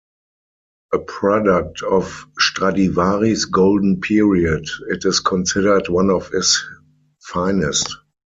[0.93, 6.59] A product of Stradivari's golden period, it is considered one of his
[7.19, 7.87] finest.